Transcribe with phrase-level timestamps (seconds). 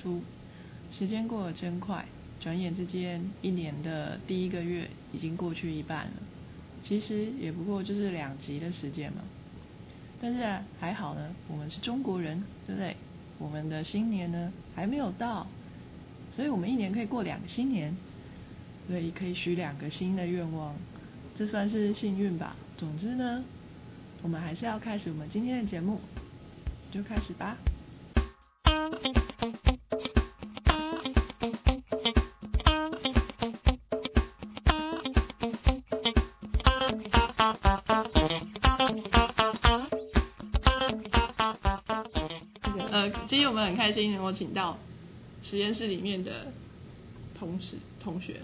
[0.00, 0.22] 出。
[0.90, 2.04] 时间过得真快，
[2.40, 6.12] 转眼之间，一年的第一个月已经过去一半了。
[6.84, 9.18] 其实也不过就是两集的时间嘛。
[10.20, 12.96] 但是，还好呢，我们是中国人，对不对？
[13.38, 15.46] 我们的新年呢还没有到，
[16.34, 17.94] 所以我们一年可以过两个新年，
[18.88, 20.74] 所以可以许两个新的愿望，
[21.38, 22.56] 这算是幸运吧。
[22.76, 23.44] 总之呢，
[24.22, 26.00] 我们还是要开始我们今天的节目，
[26.90, 27.56] 就开始吧。
[43.38, 44.76] 今天我们很开心能够请到
[45.44, 46.48] 实验室里面的
[47.36, 48.40] 同事同学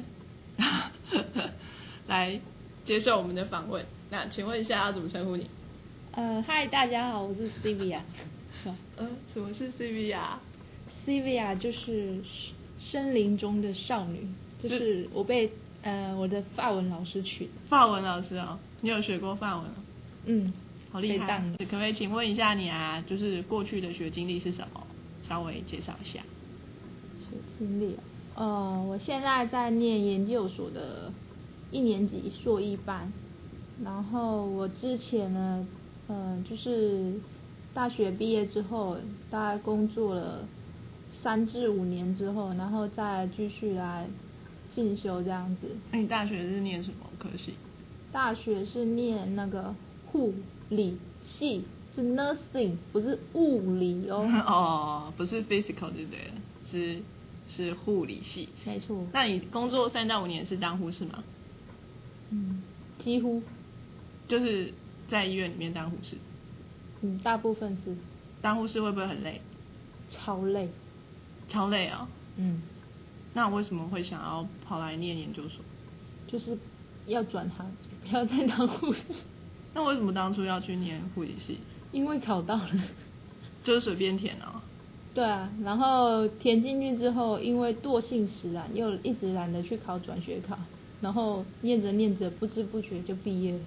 [2.07, 2.39] 来
[2.85, 3.85] 接受我们的访问。
[4.11, 5.49] 那请问一下要怎么称呼你？
[6.13, 8.03] 呃，嗨，大家好，我是 Sylvia。
[8.97, 12.23] 呃，什么是 Sylvia？Sylvia 就是
[12.79, 14.29] 森林中的少女，
[14.63, 15.51] 就是我被
[15.83, 17.51] 呃我的法文老师取的。
[17.69, 19.75] 法文老师哦，你有学过法文哦？
[20.27, 20.53] 嗯，
[20.95, 24.81] 好厉害可不可以请问一下你啊，就是过去的学经历是什么？
[25.29, 26.21] 稍微介绍一下。
[27.19, 27.97] 学经历
[28.37, 31.13] 哦，呃，我现在在念研究所的
[31.73, 33.13] 一年级硕一班，
[33.83, 35.67] 然后我之前呢，
[36.07, 37.15] 嗯、就是
[37.75, 38.97] 大学毕业之后，
[39.29, 40.47] 大概工作了
[41.21, 44.07] 三至五年之后，然后再继续来
[44.73, 45.77] 进修这样子。
[45.91, 47.55] 那你大学是念什么科系？
[48.13, 49.75] 大学是念那个
[50.07, 50.33] 护
[50.71, 54.29] 理系，是 nursing，不是物理哦。
[54.47, 56.31] 哦，不是 physical 对不对？
[56.71, 57.03] 是
[57.49, 58.49] 是护理系。
[58.65, 59.07] 没错。
[59.13, 61.23] 那你工作三到五年是当护士吗？
[62.31, 62.63] 嗯，
[63.03, 63.43] 几乎，
[64.27, 64.73] 就是
[65.09, 66.17] 在医院里面当护士。
[67.03, 67.97] 嗯，大部分是
[68.41, 69.41] 当护士会不会很累？
[70.11, 70.69] 超累。
[71.47, 72.63] 超累啊、嗯，
[73.35, 75.63] 那为什么会想要跑来念研究所？
[76.27, 76.57] 就是
[77.07, 77.71] 要转行，
[78.03, 79.03] 不要再当护士，
[79.75, 81.59] 那为什么当初要去念护理系？
[81.93, 82.71] 因为考到了。
[83.65, 84.63] 就是随便填啊。
[85.15, 90.59] 对啊，然后填进去之后，因为惰性使然，又一直懒得去考转学考，
[91.01, 93.61] 然后念着念着，不知不觉就毕业了。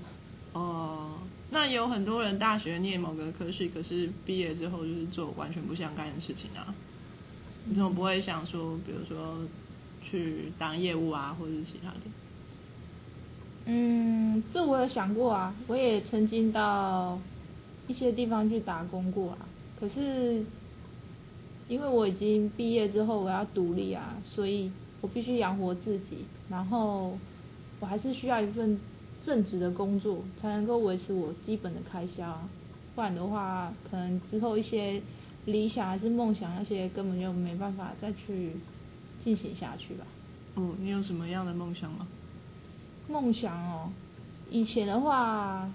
[0.53, 1.13] 哦，
[1.50, 6.75] 那有很多人大学念某个科系，可是毕业之后就是做完全不相干的事情啊。
[7.66, 9.38] 你怎么不会想说，比如说
[10.03, 12.01] 去当业务啊，或者是其他的？
[13.69, 17.19] 嗯，这我有想过啊，我也曾经到
[17.85, 19.38] 一些地方去打工过啊。
[19.78, 20.41] 可是
[21.67, 27.17] 因为我已经毕业之后我要独立啊，所以我必须养活自己，然后
[27.81, 28.79] 我还是需要一份
[29.25, 32.49] 正职的工作，才能够维持我基本的开销啊。
[32.95, 35.01] 不然的话，可能之后一些
[35.44, 38.53] 理想还是梦想那些根本就没办法再去
[39.22, 40.05] 进行下去吧。
[40.55, 42.07] 哦，你有什么样的梦想吗？
[43.07, 43.90] 梦想哦，
[44.50, 45.69] 以前的话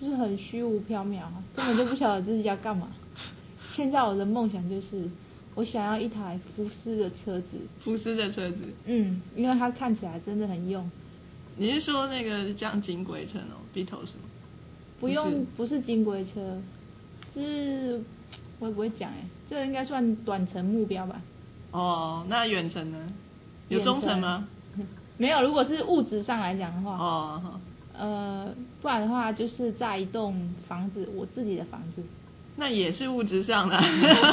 [0.00, 1.22] 就是很虚无缥缈，
[1.54, 2.88] 根本就不晓得自己要干嘛。
[3.74, 5.08] 现在我的梦想就是，
[5.54, 7.48] 我想要一台福斯的车子，
[7.80, 10.88] 福斯的车子，嗯，因为它看起来真的很用，
[11.56, 14.28] 你是说那个像金龟城哦，Beatles 吗？
[15.00, 16.60] 不用不是金龟车，
[17.34, 18.00] 是
[18.60, 21.20] 我也不会讲哎，这个应该算短程目标吧？
[21.72, 22.98] 哦，那远程呢？
[23.68, 24.46] 有中程吗？
[25.16, 27.40] 没有，如果是物质上来讲的话，
[27.96, 28.52] 呃，
[28.82, 32.02] 不然的话就是在一栋房子，我自己的房子。
[32.56, 33.76] 那也是物质上的。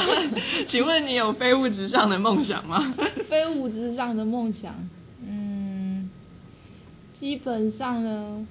[0.68, 2.94] 请问你有非物质上的梦想吗？
[3.28, 4.74] 非物质上的梦想，
[5.24, 6.10] 嗯，
[7.18, 8.46] 基本上呢，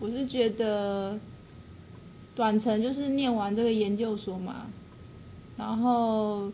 [0.00, 1.18] 我是觉得
[2.34, 4.66] 短程就是念完这个研究所嘛，
[5.56, 6.50] 然后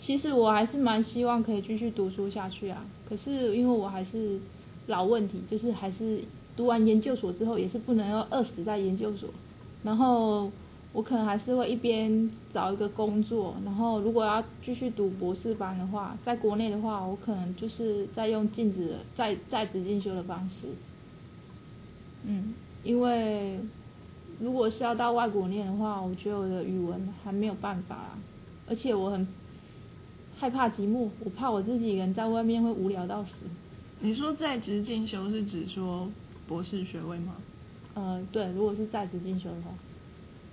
[0.00, 2.84] 其实我还是蛮希望可以继续读书下去啊。
[3.14, 4.40] 可是因为我还是
[4.88, 6.20] 老问题，就是还是
[6.56, 9.28] 读完研究所之后也是不能够饿死在研究所，
[9.84, 10.50] 然后
[10.92, 20.66] 我可能还是会一边找一个工作，然后如果要继续读博士班的话，在国内的话，我可能就是在用禁止的在在职进修的方式，
[22.24, 22.52] 嗯，
[22.82, 23.60] 因为
[24.40, 28.18] 如果是要到外国念的话，我觉得我的语文还没有办法，
[28.68, 29.24] 而且我很
[30.38, 33.30] 害怕寂寞，我怕我自己一个人在外面会无聊到死。
[34.00, 36.08] 你说在职进修是指说
[36.46, 37.34] 博士学位吗？
[37.94, 39.70] 呃，对，如果是在职进修的话，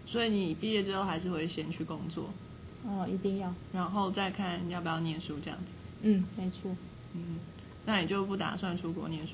[0.06, 2.30] 所以你毕业之后还是会先去工作，
[2.86, 5.66] 哦、一定要，然后再看要不要念书这样子。
[6.04, 6.72] 嗯，没错，
[7.16, 7.40] 嗯，
[7.86, 9.34] 那你就不打算出国念书？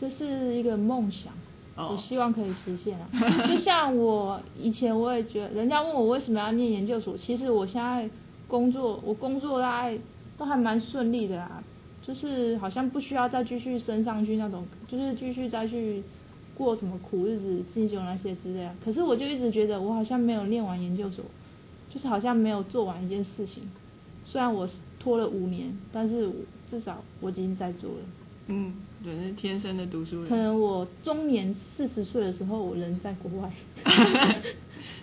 [0.00, 1.32] 这是一个梦想，
[1.76, 3.08] 我希望可以实现啊。
[3.46, 8.08] 就像我以前我也觉得，人家问我为什么要念研究所，其实我现在
[8.50, 9.96] 工作，我工作大概
[10.36, 11.62] 都还蛮顺利的啊，
[12.02, 16.02] 就是好像不需要再继续升上去那种，就是继续再去
[16.56, 18.74] 过什么苦日子、进修那些之类的。
[18.84, 21.24] 可是我就一直觉得我好像没有念完研究所，
[21.88, 23.62] 就是好像没有做完一件事情。
[24.26, 24.68] 虽然我
[24.98, 26.30] 拖了五年，但是
[26.70, 27.96] 至少我已经在做了。
[28.48, 28.74] 嗯，
[29.04, 30.28] 人是天生的读书人。
[30.28, 33.50] 可能我中年四十岁的时候，我人在国外，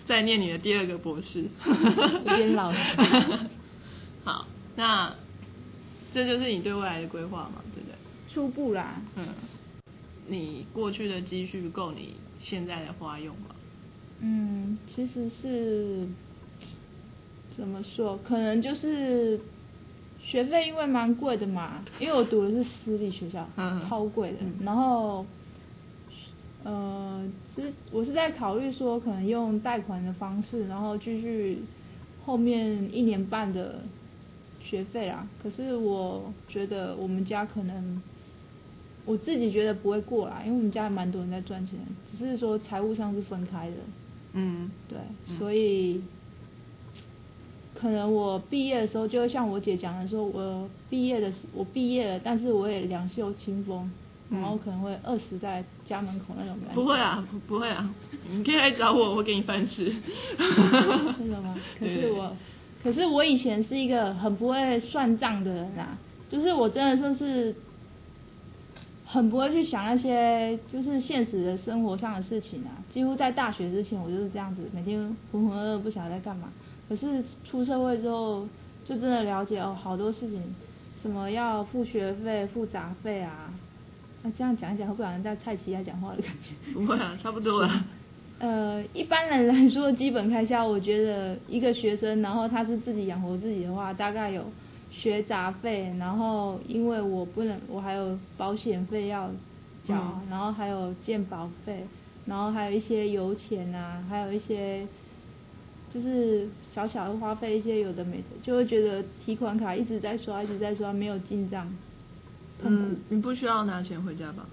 [0.08, 1.44] 在念你的第二个博士，
[2.26, 2.78] 有点老了。
[4.24, 5.14] 好，那
[6.14, 7.94] 这就是你对未来的规划嘛，对不对？
[8.32, 9.00] 初步啦。
[9.16, 9.26] 嗯。
[10.26, 13.54] 你过去的积蓄够你现在的花用吗？
[14.20, 16.06] 嗯，其实是
[17.56, 18.18] 怎么说？
[18.24, 19.38] 可能就是。
[20.20, 24.36] 学费因为蛮贵的嘛，因为我读的是私立学校，嗯超贵的。
[24.62, 25.24] 然后，
[26.64, 27.24] 呃，
[27.54, 31.58] 其实我是在考虑说，可能用贷款的方式，然后继续
[32.24, 33.80] 后面一年半的
[34.62, 35.28] 学费啊。
[35.42, 38.02] 可是我觉得我们家可能，
[39.04, 41.78] 我自己觉得不会过来，因为我们家蛮多人在赚钱，
[42.10, 43.76] 只是说财务上是分开的。
[44.32, 44.98] 嗯，对，
[45.38, 46.02] 所以。
[47.80, 53.88] 可能我毕业的时候，就会像我姐讲的说，我毕业的，我毕业了，但是我也两袖清风，
[54.30, 56.74] 然后可能会饿死在家门口那种感觉。
[56.74, 57.88] 不会啊，不会啊，
[58.30, 59.86] 你可以来找我，我给你饭吃。
[60.36, 61.56] 真的吗？
[61.78, 62.36] 可是我，
[62.82, 65.98] 可是我以前是一个很不会算账的人啊，
[66.28, 67.54] 就是我真的就是，
[69.06, 72.70] 很不会去想那些就是现实的生活上的事情啊。
[72.90, 74.98] 几乎在大学之前，我就是这样子，每天
[75.32, 76.48] 浑浑噩噩，不晓得在干嘛。
[76.88, 78.46] 可是出社会之后，
[78.84, 80.42] 就真的了解哦，好多事情，
[81.02, 83.52] 什么要付学费、付杂费啊，
[84.22, 86.72] 那这样讲一讲，会不会好像在蔡奇亚讲话的感觉？
[86.72, 87.84] 不会啊，差不多了。
[88.40, 94.44] 呃，一般人来说，基本开销，我觉得一个学生，然后他是自己养活自己的话，大概有
[94.90, 99.30] 学杂费，然后因为我不能，我还有保险费要
[99.84, 101.84] 交，然后还有健保费，
[102.26, 104.86] 然后还有一些油钱啊，还有一些。
[105.90, 111.66] 就是小小的花费一些有的没的，就会觉得提款卡一直在刷，一直在刷，没有进账。
[112.64, 114.46] 嗯，你不需要拿钱回家吧？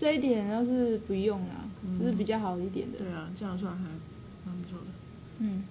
[0.00, 1.62] 这一点要是不用啊，
[1.98, 2.98] 就是比较好一点的。
[2.98, 3.84] 对啊，这样算还
[4.44, 4.86] 蛮不错的。
[5.38, 5.64] 嗯。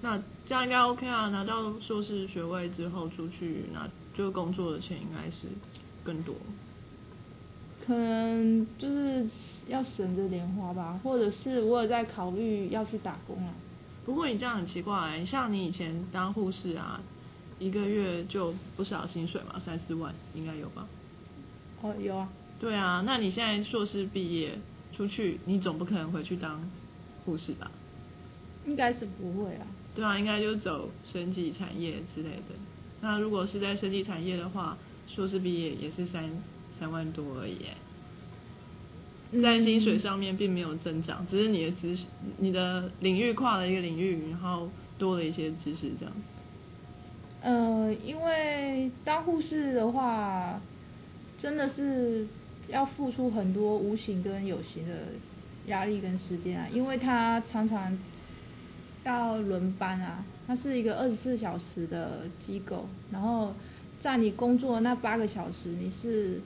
[0.00, 5.48] 那这样应该 OK 啊，拿到硕士学位之后出去，拿就工作的钱应该是
[6.04, 6.34] 更多。
[7.86, 9.26] 可能就是
[9.66, 13.54] 要省着点花吧，或者是我有在考虑要去打工啊。
[14.04, 17.00] 不过你这样很奇怪，像你以前当护士啊，
[17.58, 20.86] 一个月就不少薪水嘛，三四万应该有吧？
[21.82, 22.28] 哦，有啊。
[22.60, 24.58] 对啊，那你现在硕士毕业
[24.96, 26.60] 出去，你总不可能回去当
[27.24, 27.70] 护士吧？
[28.66, 29.66] 应该是不会啊。
[29.94, 32.54] 对啊，应该就走生技产业之类的。
[33.00, 34.76] 那如果是在生技产业的话，
[35.08, 36.30] 硕士毕业也是三
[36.78, 37.58] 三万多而已。
[39.42, 42.04] 在薪水上面并没有增长，只是你的知识、
[42.38, 44.68] 你的领域跨了一个领域，然后
[44.98, 46.14] 多了一些知识这样。
[47.42, 50.60] 呃，因为当护士的话，
[51.40, 52.26] 真的是
[52.68, 54.94] 要付出很多无形跟有形的
[55.66, 57.96] 压力跟时间啊，因为他常常
[59.04, 63.52] 要轮班啊，它是一个二十四小时的机构，然后
[64.00, 66.40] 在你工作那八个小时，你是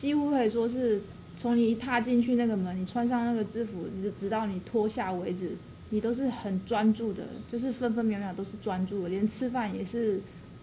[0.00, 1.00] 几乎可以说是。
[1.40, 5.56] 从你一踏进去那个门，你穿上那个制服，直直到你脱下为止，
[5.92, 10.18] 你都是很专注的，就是分分秒秒都是专注的，连吃饭也是，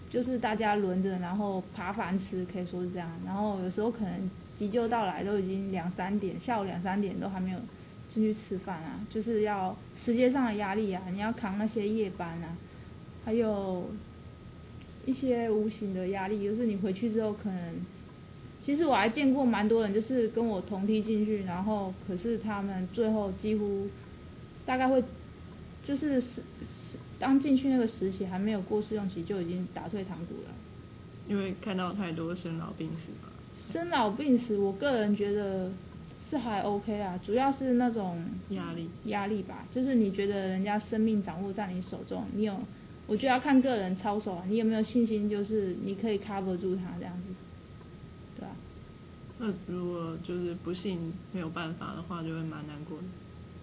[0.10, 3.08] 就是大家轮着，然后扒饭吃，可以说是这样。
[3.24, 7.60] 然后有时候可能急救到来都已经两三点，下午两三点都还没有
[8.12, 12.58] 进去吃饭啊，就是要时间上的压力啊，你要扛那些夜班啊，
[13.24, 13.88] 还有
[15.06, 17.76] 一些无形的压力，就是你回去之后可能。
[18.62, 23.88] 其实我还见过蛮多人，就是跟我同梯进去，然后可是他们最后几乎
[24.66, 25.02] 大概会
[25.90, 26.28] 就是实
[27.18, 30.54] 当进去那个时期还没有过试用期就已经打退堂鼓了。
[31.28, 33.30] 因为看到太多生老病死嘛。
[33.74, 35.72] 生老病死，我个人觉得
[36.30, 42.56] 是还 OK 啊，主要是那种压力压力吧，就是你觉得人家生命掌握在你手中，你有，
[43.08, 47.24] 我觉得要看个人操守啊，你有没有信心，就是你可以 cover 住他这样子。
[48.40, 48.56] 对啊，
[49.40, 53.04] 那如果就是不幸没有办法的话，就会蛮难过的。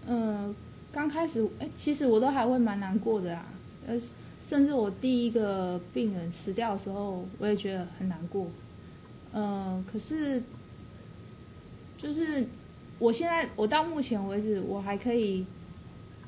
[0.09, 0.55] 嗯，
[0.97, 3.45] 刚开始哎，其实我都还会蛮难过的啊，
[3.85, 4.01] 呃，
[4.49, 8.47] 甚至我第一个病人死掉的时候，我也觉得很难过。
[9.31, 10.41] 嗯，可是
[11.99, 12.47] 就是
[12.97, 15.45] 我现在我到目前为止我还可以，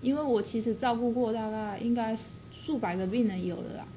[0.02, 2.16] 因为我其实照顾过大概应该
[2.54, 3.88] 数百个病人有了啦，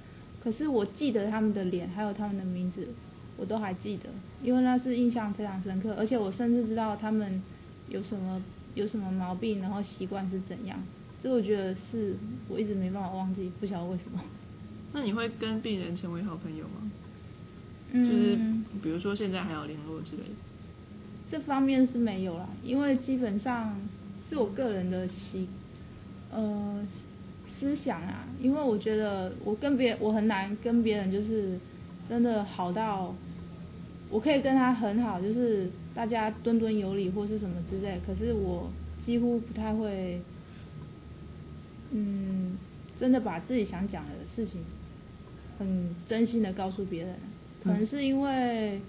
[0.42, 2.88] 可是我记得他们的脸还有他们的名字，
[3.36, 4.08] 我都还记得，
[4.42, 7.42] 因为那是印象非常深刻，而且我甚至知道他们
[7.90, 8.42] 有什么
[8.74, 10.78] 有什么毛病，然后习惯是怎样，
[11.22, 12.16] 这我觉得是
[12.48, 14.20] 我一直没办法忘记，不晓得为什么。
[14.92, 16.90] 那你会跟病人成为好朋友吗？
[17.92, 20.30] 嗯就是比如说现在还有联络之类的。
[21.30, 23.74] 这方面是没有啦，因为基本上
[24.28, 25.48] 是我个人的习，
[26.30, 26.86] 呃，
[27.58, 31.58] 思想啊，因为我觉得我跟别我很难跟别人就是
[32.08, 33.14] 真的好到，
[34.10, 38.70] 我可以跟他很好，就是大家敦敦有礼或是什么之类，可是我
[39.04, 40.20] 几乎不太会，
[41.90, 42.56] 嗯，
[42.98, 44.60] 真的把自己想讲的事情，
[45.58, 47.16] 很真心的告诉别人，
[47.62, 48.80] 可能是因为。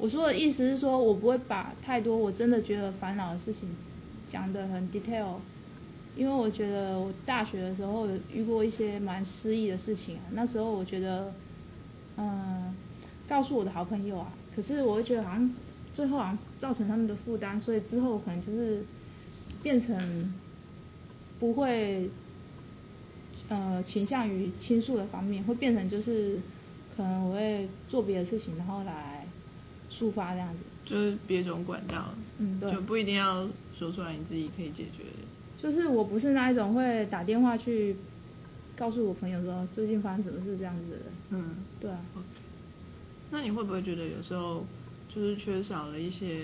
[0.00, 3.68] 我说的意思是说，我不会把太多我真的觉得烦恼的事情
[4.30, 5.38] 讲得很 detail，
[6.16, 11.32] 因为我觉得我大学的时候有遇过一些蛮失意的事情啊，那时候我觉得，
[12.16, 12.72] 嗯，
[13.28, 15.52] 告诉我的好朋友啊，可是我会觉得好像
[15.98, 18.84] 最后好像造成他们的负担，所以之后可能就是
[19.64, 20.32] 变成
[21.40, 22.08] 不会，
[23.48, 26.38] 呃，倾向于倾诉的方面，会变成就是
[26.96, 29.26] 可能我会做别的事情，然后来。
[29.90, 35.26] 抒发这样子，就是别种管道，嗯，对，就不一定要说出来你自己可以解决的。
[35.56, 37.96] 就是我不是那一种会打电话去
[38.76, 41.04] 告诉我朋友说最近发生什么事这样子的人。
[41.30, 41.98] 嗯，对啊。
[43.30, 44.64] 那你会不会觉得有时候
[45.08, 46.38] 就是缺少了一些，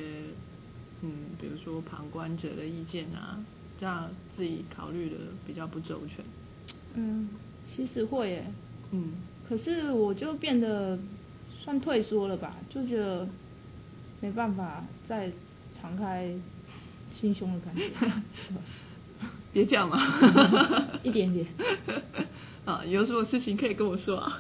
[1.03, 3.39] 嗯，比如说旁观者的意见啊，
[3.79, 5.17] 这样自己考虑的
[5.47, 6.25] 比较不周全？
[6.95, 7.29] 嗯，
[7.67, 8.47] 其实会耶。
[8.93, 9.13] 嗯。
[9.49, 10.99] 可是我就变得
[11.63, 13.29] 算退缩了吧，就觉得。
[14.21, 15.31] 没办法再
[15.79, 16.33] 敞开
[17.13, 17.91] 心胸的感觉，
[19.53, 20.01] 别这样嘛，
[21.05, 21.47] 一点点。
[22.65, 24.39] 啊，有什么事情可以跟我说啊。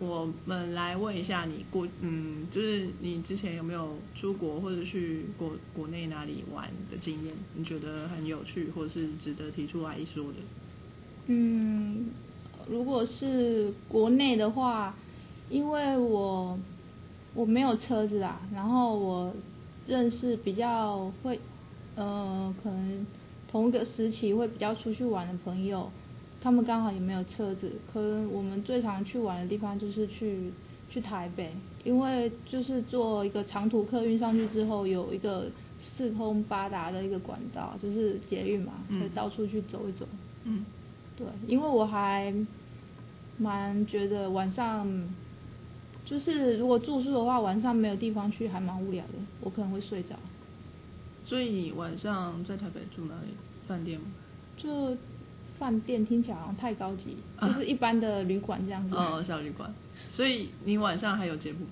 [0.00, 7.32] 我们来问一下你过，嗯，就是你之前有没有出国或者去国国内哪里玩的经验？
[7.54, 10.38] 你觉得很有趣，或是值得提出来一说的？
[11.28, 12.06] 嗯，
[12.68, 14.96] 如果是国内的话，
[15.48, 16.58] 因为我。
[17.32, 19.32] 我没有车子啊，然后我
[19.86, 21.38] 认识比较会，
[21.94, 23.06] 呃，可能
[23.48, 25.88] 同一个时期会比较出去玩的朋友，
[26.40, 30.52] 他们刚好也没有车子，可能我们最常去玩的地方就是去
[30.90, 31.52] 去台北，
[31.84, 35.46] 因为就是坐一个长途客运上去之后，有一个
[35.96, 40.06] 四通八达的一个管道，就是捷运嘛，可以到处去走一走。
[40.44, 40.64] 嗯。
[41.16, 42.34] 对，因为我还
[43.36, 44.88] 蛮觉得晚上。
[46.02, 49.12] 就是如果住宿的话，晚上没有地方去，还蛮无聊的。
[49.42, 50.16] 我可能会睡着。
[51.24, 53.28] 所以你晚上在台北住哪里？
[53.68, 54.06] 饭店吗？
[54.56, 54.96] 就
[55.60, 58.96] 饭店听起来好像太高级，就是一般的旅馆这样子。
[58.96, 59.72] 哦，小旅馆。
[60.10, 61.66] 所以你晚上还有节目？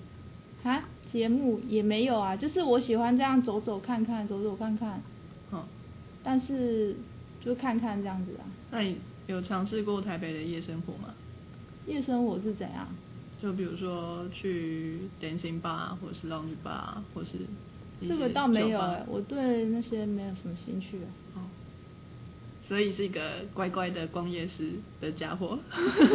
[0.63, 5.01] 啊，节目也没有啊，就是我喜欢这样走走看看，走走看看。
[5.51, 5.63] 嗯。
[6.23, 6.95] 但是
[7.43, 8.45] 就看看这样子啊。
[8.71, 11.13] 那你有尝试过台北的夜生活吗？
[11.87, 12.87] 夜生活是怎样？
[13.41, 17.39] 就比如说去 dancing bar 或者是 lounge bar 或是
[18.07, 20.97] 这个倒没有哎，我对那些没有什么兴趣
[21.35, 21.41] 哦，
[22.69, 23.19] 所以是一个
[23.53, 25.57] 乖乖的逛夜市的家伙。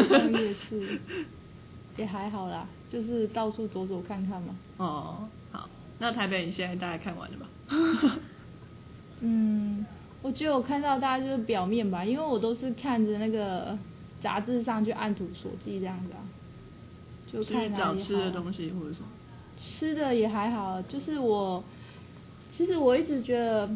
[0.08, 1.00] 逛夜市
[1.99, 4.56] 也还好啦，就是到处走走看看嘛。
[4.76, 5.68] 哦，好，
[5.99, 7.49] 那台北你现在大概看完了吧？
[9.20, 9.84] 嗯，
[10.23, 13.76] 我觉得我看到大家就是表面吧，因为我都是看着那个
[14.23, 16.23] 杂志上去按图索骥这样子啊。
[17.32, 19.08] 就去找吃的东西或者什么，
[19.58, 21.62] 吃的也还好，就是我，
[22.52, 23.68] 其实我一直觉得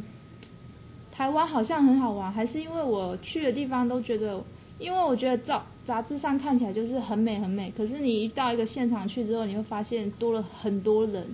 [1.18, 4.40] 台湾好像很好玩，还是因为我去的地方都觉得，
[4.78, 11.26] 因为我觉得照杂志上看起来就是很美很美，可是你一到一个现场去之后，你会发现多了很多人，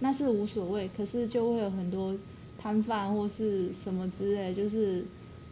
[0.00, 2.14] 那是无所谓，可是就会有很多
[2.58, 5.02] 摊贩或是什么之类，就是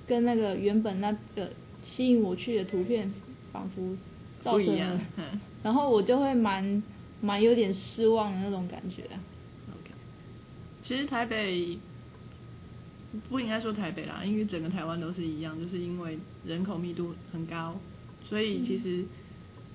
[0.07, 1.49] 跟那个原本那个
[1.83, 3.11] 吸引我去的图片
[3.50, 3.97] 仿佛
[4.42, 5.00] 造成了。
[5.64, 6.83] 然后我就会蛮
[7.23, 9.04] 蛮有点失望的那种感觉。
[9.71, 9.92] OK，
[10.83, 11.78] 其实台北
[13.28, 17.74] 不应该说台北啦，因为整个台湾都是一样，就是因为人口密度很高，
[18.28, 19.04] 所以其实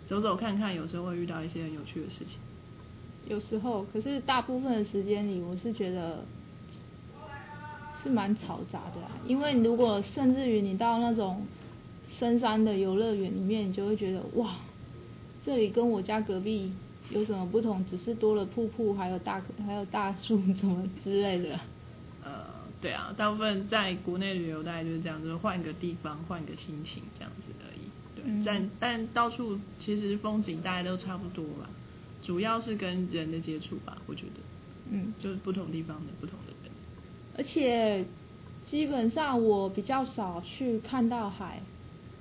[0.08, 2.40] 走走看看，有时候会遇到一些很有趣的事情。
[3.28, 6.24] 有时候，可是大部分的时间里，我是觉得
[8.04, 9.02] 是蛮嘈杂的。
[9.26, 11.46] 因为如果甚至于你到那种
[12.20, 14.56] 深山的游乐园里面，你就会觉得哇。
[15.46, 16.72] 这里跟我家隔壁
[17.10, 17.86] 有什么不同？
[17.86, 21.60] 只是多了瀑布，还有大还有大树什么之类的。
[22.24, 22.46] 呃，
[22.84, 27.88] 对啊，大部分在国内旅游大概就是这样，就是换个地方，换个心情这样子而已。
[28.14, 31.70] 对，嗯但但到处其实风景大概都差不多吧，
[32.22, 34.42] 主要是跟人的接触吧，我觉得，
[34.92, 36.72] 嗯，就是不同地方的不同的人。
[37.38, 38.04] 而且
[38.70, 41.62] 基本上我比较少去看到海，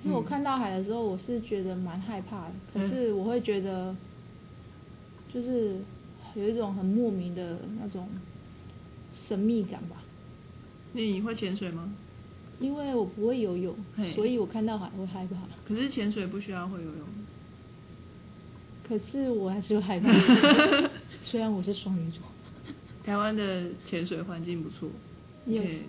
[0.05, 2.53] 因为我嗯看到海的时候，我是觉得蛮害怕的。
[2.73, 3.93] 可嗯是我会觉得，
[5.33, 5.77] 就是
[6.35, 8.07] 有一种很莫名的那种
[9.27, 9.97] 神秘感吧。
[10.93, 11.93] 你会潜水吗？
[12.59, 15.35] 因为我不会游泳嘿，所以我看到海会害怕。
[15.67, 17.07] 可是潜水不需要会游泳。
[18.87, 20.09] 可是我还是会害怕，
[21.23, 22.21] 虽然我是双鱼座。
[23.03, 24.87] 台湾的潜水环境不错
[25.47, 25.79] ，Yes 对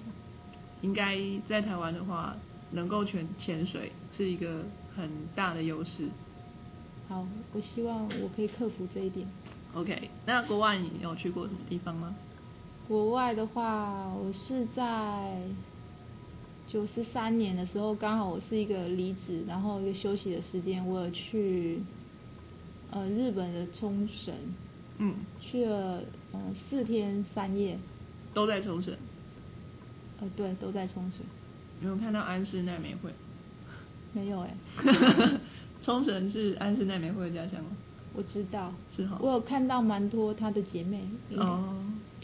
[0.83, 1.17] 应该
[1.49, 2.35] 在台湾的话，
[2.73, 4.65] 能够潜潜水是一个
[4.97, 6.09] 很大的优势。
[7.09, 9.27] 好，我希望我可以克服这一点。
[9.75, 12.15] OK，那国外你有去过什么地方吗？
[12.87, 15.39] 国外的话，我是在
[16.67, 21.79] 九十三年的时候，刚好我是一个离职，然后一个休息的时间，我有去
[22.91, 24.35] 呃日本的冲绳，
[24.99, 27.79] 嗯，去了呃四天三夜，
[28.35, 28.95] 都在冲绳。
[30.21, 31.21] 呃对，都在冲绳。
[31.81, 33.11] 有没有看到安室奈美惠？
[34.13, 34.55] 没有哎、
[35.83, 37.71] 冲绳是安室奈美惠的家乡吗？
[38.15, 41.01] 我知道，是哈我有看到蛮多她的姐妹，
[41.37, 41.75] 哦，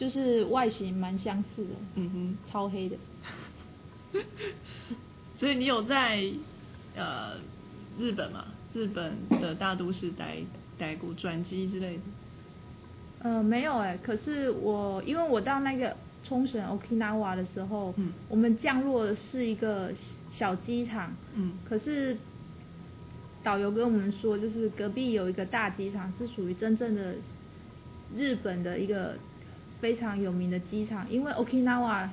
[0.00, 2.96] 就是外形蛮相似的，嗯哼超黑的。
[5.38, 6.24] 所以你有在
[6.96, 7.34] 呃
[7.98, 8.46] 日本嘛？
[8.72, 10.38] 日本的大都市待
[10.78, 12.02] 待过，转机之类的。
[13.22, 19.92] 呃，没有哎、可是我因为我到那个冲绳 Okinawa 的时候，嗯我们降落的是一个
[20.30, 22.16] 小机场，嗯可是
[23.42, 27.14] 导游跟我们说，就是隔壁有一个大机场，是属于真正的
[28.16, 29.16] 日本的一个
[29.80, 32.08] 非常有名的机场，因为 Okinawa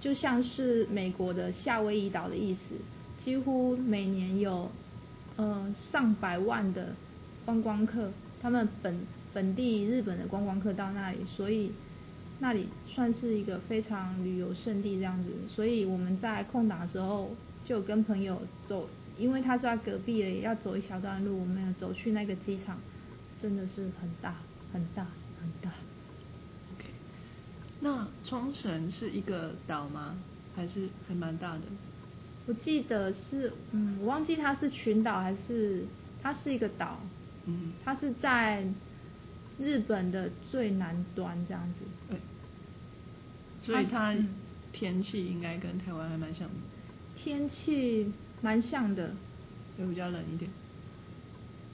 [0.00, 2.60] 就像是美国的夏威夷岛的意思，
[3.24, 4.70] 几乎每年有
[5.36, 6.94] 呃上百万的
[7.44, 9.00] 观光客，他们本
[9.32, 11.72] 本地日本的观光客到那里，所以
[12.40, 15.30] 那里算是一个非常旅游胜地这样子。
[15.48, 17.30] 所以我们在空档的时候
[17.64, 22.78] 就跟朋友走，因为他是在隔壁而已，要走一小段路，我们有走去那个机场，
[23.40, 24.34] 真的是很大
[24.72, 25.06] 很大
[25.40, 25.70] 很大。
[27.80, 30.16] 那冲绳是一个岛吗？
[30.56, 31.62] 还是还蛮大的？
[32.46, 35.84] 我记得是，嗯，我忘记它是群岛还是
[36.22, 36.98] 它是一个岛，
[37.46, 38.66] 嗯，它是在
[39.60, 41.80] 日本的最南端这样子。
[42.10, 42.18] 对。
[43.64, 44.28] 所以它嗯
[44.72, 46.54] 天气应该跟台湾还蛮像的，
[47.16, 48.10] 天气
[48.40, 49.14] 蛮像的，
[49.76, 50.50] 会比较冷一点。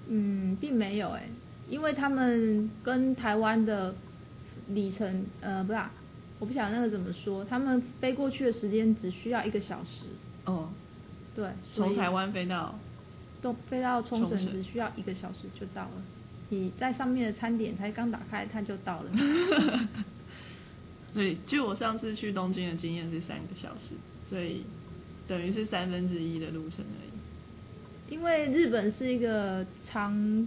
[0.09, 1.29] 嗯，并没有哎、
[1.69, 3.95] 因为他们跟台湾的
[4.69, 5.91] 里程，呃，不是啊、
[6.39, 10.07] 我不晓得那个怎么说，他们飞过去的时间只需要一个小时，
[10.47, 10.69] 哦，
[11.35, 12.79] 对，从台湾飞到
[13.41, 14.39] 东飞到冲冲绳。
[14.39, 16.03] 绳只需要一个小时就到了，
[16.49, 19.11] 你在上面的餐点才刚打开，它就到了。
[21.15, 23.95] 对，据我上次去东京的经验是三个小时，
[24.29, 24.65] 所以
[25.29, 28.13] 等于是三分之一的路程而已。
[28.13, 30.47] 因为日本是一个长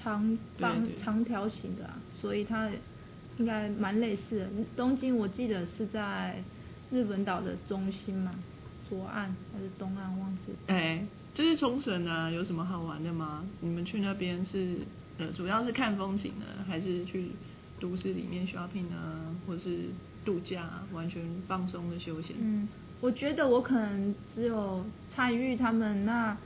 [0.00, 2.70] 长方长条形的啊，所以它
[3.38, 4.48] 应该蛮类似的。
[4.76, 6.42] 东京我记得是在
[6.90, 8.32] 日本岛的中心嘛，
[8.88, 10.52] 左岸还是东岸忘记。
[10.68, 13.44] 哎，就是冲绳啊，有什么好玩的吗？
[13.60, 14.78] 你们去那边是
[15.18, 17.30] 呃，主要是看风景呢，还是去
[17.80, 19.86] 都市里面 shopping 啊，或是
[20.24, 22.36] 度假、完全放松的休闲？
[22.40, 22.68] 嗯，
[23.00, 26.36] 我觉得我可能只有参与他们那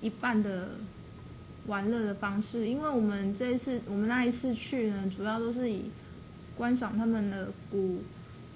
[0.00, 0.70] 一半的
[1.66, 5.82] 玩乐的方式，因为我们这一次我们那一次去呢，主要都是以
[6.56, 7.98] 观赏他们的古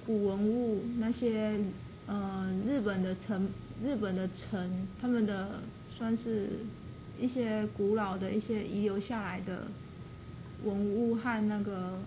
[0.06, 1.58] 古文物那些
[2.06, 3.48] 呃日本的城
[3.84, 5.60] 日本的城他们的
[5.96, 6.50] 算是
[7.20, 9.64] 一些古老的一些遗留下来的
[10.64, 11.98] 文物和那个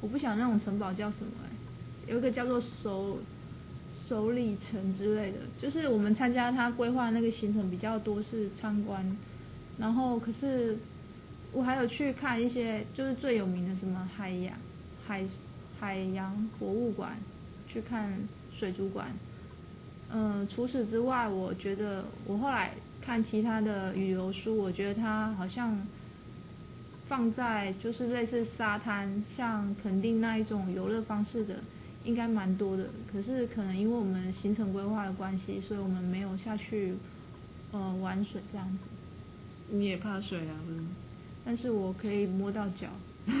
[0.00, 1.32] 我不晓得那种城堡叫什么、
[2.06, 3.18] 有一个叫做首
[4.08, 9.16] 首里城之类的，就是我们参加他规划那个行程比较多是参观，
[9.78, 10.76] 然后可是
[11.52, 14.54] 我还有去看一些就是最有名的什么海洋
[15.06, 15.24] 海
[15.78, 17.16] 海洋博物馆，
[17.68, 18.18] 去看
[18.58, 19.08] 水族馆。
[20.12, 25.76] 嗯，除此之外，我觉得我后来看其他的旅游书，我觉得它好像
[27.08, 31.56] 放在就是类似沙滩，像垦丁那一种游乐方式的，
[32.04, 32.88] 应该蛮多的。
[33.12, 36.94] 可是可能因为我们行程规划的关系，所以我们没有下去
[37.72, 38.84] 呃玩水这样子。
[39.70, 40.88] 你也怕水啊，嗯？
[41.44, 42.86] 但是我可以摸到脚。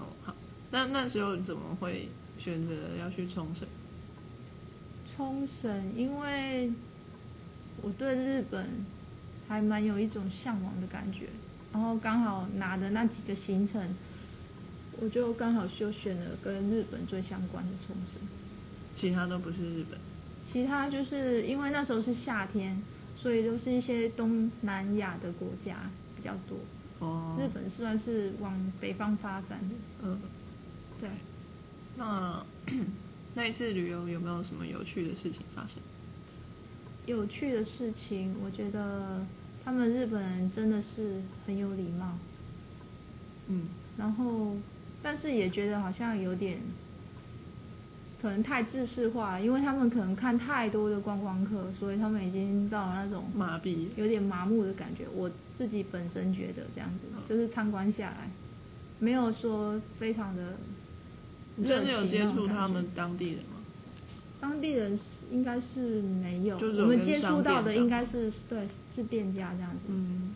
[0.00, 0.34] 哦，好，
[0.70, 2.08] 那那时候你怎么会
[2.38, 3.68] 选择要去冲绳？
[5.14, 6.72] 冲绳，因为
[7.82, 8.66] 我对日本
[9.46, 11.28] 还蛮有一种向往的感觉，
[11.72, 13.94] 然后刚好拿的那几个行程，
[14.98, 18.20] 我就刚好就选了跟日本最相关的冲绳。
[18.96, 19.98] 其他都不是日本。
[20.50, 22.82] 其他就是因为那时候是夏天，
[23.16, 25.76] 所以都是一些东南亚的国家
[26.16, 26.58] 比较多。
[27.00, 27.36] 哦。
[27.38, 29.74] 日本算是往北方发展的。
[30.04, 30.18] 嗯。
[31.00, 31.08] 对。
[31.96, 32.44] 那
[33.34, 35.76] 那一次旅游有没有什么有趣的事情发生？
[37.06, 39.24] 有趣的事情，我觉得
[39.64, 42.16] 他们日本人真的是很有礼貌。
[43.48, 43.68] 嗯。
[43.98, 44.56] 然后，
[45.02, 46.58] 但是也觉得好像有点。
[48.20, 55.04] 可能太制式化，因为他们可能看太多的观光客，所以他们已经到了那种麻痹，有点麻木的感觉。
[55.14, 58.28] 我自己本身觉得这样子，就是参观下来，
[58.98, 60.52] 没有说非常的。
[61.56, 63.56] 你真的有接触他们当地人吗？
[64.38, 64.98] 当地人
[65.30, 69.78] 应该是没有，我们接触到的应该是对是店家这样子。
[69.88, 70.34] 嗯。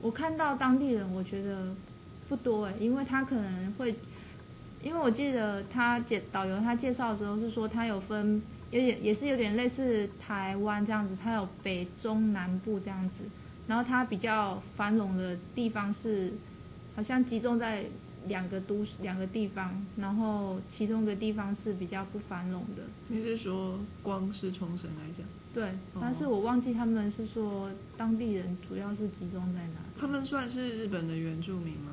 [0.00, 1.74] 我看到当地人，我觉得
[2.28, 3.94] 不多哎，因为他可能会。
[4.82, 13.14] 因为我记得他介导游他介绍的时候是说他有分有点也是有点类似台湾这样子，他有北中南部这样子，
[13.66, 16.32] 然后他比较繁荣的地方是
[16.94, 17.84] 好像集中在
[18.26, 22.82] 两个都市两个地方，然后其中一个地方是比较不繁荣的。
[23.08, 25.24] 你是说光是冲绳来讲？
[25.54, 29.80] 对，但是我忘记他们是说当地人主要是集中在哪？
[29.98, 31.92] 他们算是日本的原住民吗？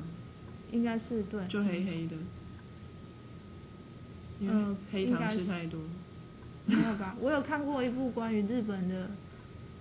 [0.72, 1.46] 应该是对。
[1.48, 2.16] 就黑黑的。
[2.16, 2.43] 嗯，
[4.92, 5.80] 黑糖吃太多。
[6.66, 7.14] 没有吧？
[7.20, 9.10] 我有看过一部关于日本的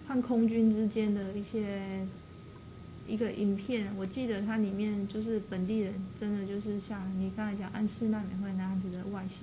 [0.05, 2.05] 和空军之间的一些
[3.07, 9.37] 一个影片，我记得它里面就是本地人真的就是像你刚才讲安室奈美惠那样子的外形。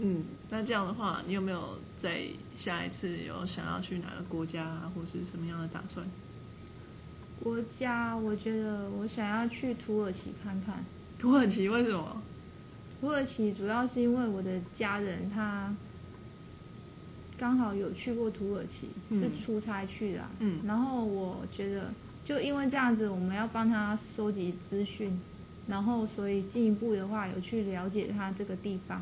[0.00, 2.22] 嗯，那这样的话，你有没有在
[2.58, 6.06] 下一次有想要去哪个国家啊或是什么样的打算？
[7.42, 10.84] 国家，我觉得我想要去土耳其看看。
[11.18, 12.22] 土耳其为什么？
[13.00, 15.72] 土耳其主要是因为我的家人他
[17.38, 20.58] 刚好有去过土耳其，是出差去的，嗯。
[20.66, 21.92] 然后我觉得
[22.24, 25.16] 就因为这样子，我们要帮他收集资讯，
[25.68, 29.00] 然后所以进一步的话有去了解他这个地方，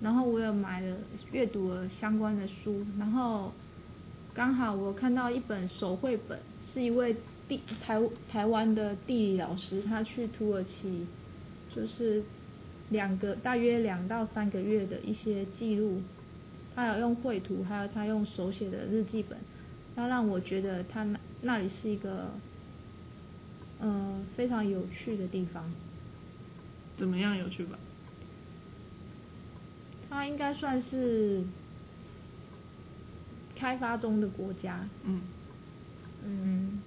[0.00, 0.96] 然后我有买了
[1.30, 3.52] 阅读了相关的书，然后
[4.34, 6.40] 刚好我看到一本手绘本，
[6.72, 7.14] 是一位
[7.46, 11.06] 地台台湾的地理老师，他去土耳其
[11.72, 12.24] 就是。
[12.90, 16.02] 两个大约两到三个月的一些记录，
[16.74, 19.38] 他有用绘图，还有他用手写的日记本，
[19.96, 22.30] 他让我觉得他那那里是一个，
[23.80, 25.64] 嗯，非常有趣的地方。
[26.98, 27.78] 怎么样有趣吧？
[30.10, 31.44] 它应该算是
[33.54, 34.86] 开发中的国家。
[35.04, 35.22] 嗯。
[36.24, 36.82] 嗯。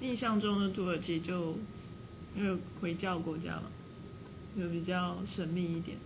[0.00, 1.56] 印象中的土耳其就
[2.36, 3.64] 因为回教国家嘛。
[4.54, 5.96] 有比较神秘一点，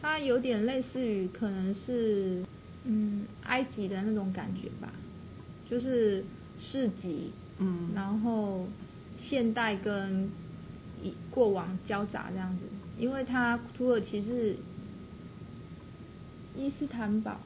[0.00, 2.42] 它有点类似于可能是
[2.84, 4.90] 嗯埃及的那种感觉吧，
[5.68, 6.24] 就是
[6.58, 8.66] 市集，嗯，然后
[9.20, 10.30] 现代跟
[11.02, 12.62] 以过往交杂这样子，
[12.98, 14.56] 因为它土耳其是
[16.56, 17.38] 伊斯坦堡，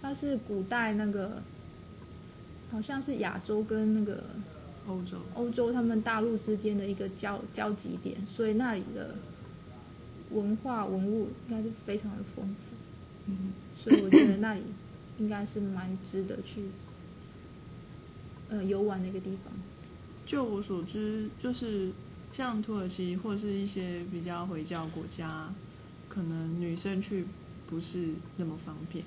[0.00, 1.42] 它是古代那个
[2.70, 4.24] 好像是亚洲跟那个
[4.86, 5.18] 欧洲。
[5.34, 9.14] 欧洲他们大陆之间的一个交交集点，所以那里的。
[10.34, 12.76] 文化文物应该是非常的丰富，
[13.26, 14.62] 嗯，所以我觉得那里
[15.18, 16.62] 应该是蛮值得去
[18.48, 19.52] 呃游玩的一个地方。
[20.26, 21.90] 就我所知，就是
[22.32, 25.52] 像土耳其或是一些比较回教国家，
[26.08, 27.24] 可能女生去
[27.68, 29.04] 不是那么方便。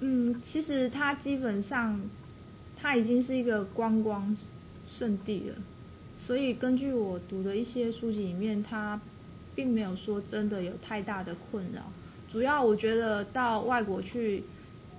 [0.00, 2.00] 嗯，其实它基本上
[2.76, 4.36] 它已经是一个观光
[4.98, 5.56] 圣地了，
[6.26, 9.00] 所以根据我读的一些书籍里面，它
[9.54, 11.82] 并没有说真的有太大的困扰，
[12.30, 14.42] 主要我觉得到外国去，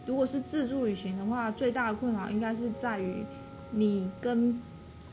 [0.05, 3.23] 如果是自助旅行的话，最大的困扰应该是在于
[3.71, 4.61] 你跟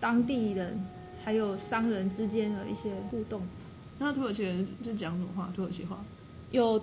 [0.01, 0.79] 当地人
[1.25, 3.43] 还有商人之间的一些互动。
[3.99, 5.53] 那土耳其人是讲什么话？
[5.55, 5.99] 土耳其话？
[6.51, 6.83] 有，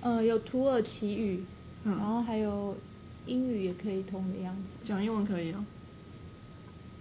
[0.00, 1.44] 呃，有土耳其语，
[1.84, 2.76] 然后还有
[3.26, 4.62] 英语也可以通的样子。
[4.84, 5.64] 讲英文可以哦。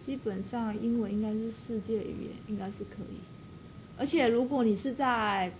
[0.05, 3.32] 基本上英文应该是世界语言，应该是可以。
[3.97, 5.51] 而且如果你是在，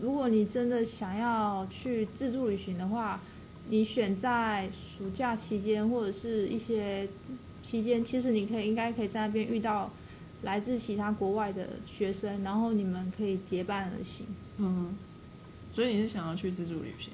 [0.00, 3.20] 如果你真的想要去自助旅行的话，
[3.68, 7.08] 你选在暑假期间或者是一些
[7.62, 9.90] 期间，其实你可以应该可以在那边遇到
[10.42, 14.26] 来自其他国外的学生，然后你们可以结伴而行。
[14.58, 14.96] 嗯，
[15.74, 17.12] 所以你是想要去自助旅行？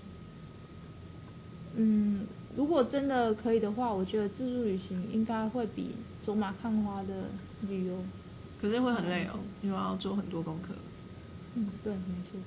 [1.76, 5.90] 嗯，如果真的可以的话，我觉得自助旅行应该会比
[6.24, 7.24] 走马看花的
[7.68, 7.98] 旅游。
[8.60, 10.74] 可是会很累哦，因为要做很多功课。
[11.54, 12.38] 嗯，对，没错。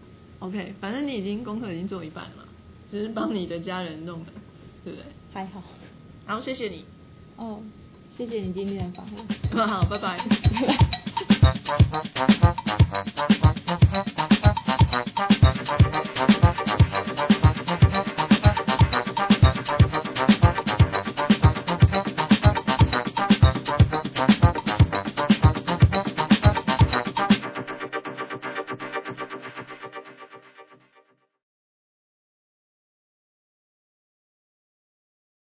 [0.40, 2.42] OK，反正你已经功课已经做一半了嘛，
[2.90, 4.32] 只是帮你的家人弄的，
[4.84, 5.06] 对不对？
[5.32, 5.62] 还好。
[6.26, 6.84] 好，谢谢你。
[7.36, 7.60] 哦，
[8.16, 9.26] 谢谢你今天的访问。
[9.68, 10.18] 好，拜拜。